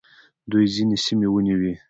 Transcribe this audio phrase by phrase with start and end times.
[0.51, 1.73] دوی ځینې سیمې ونیولې